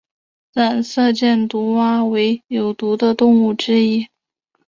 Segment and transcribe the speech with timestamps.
[0.53, 4.07] 染色箭毒蛙为有毒的动物之一。